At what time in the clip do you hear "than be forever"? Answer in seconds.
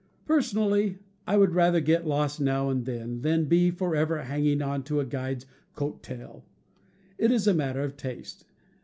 3.21-4.23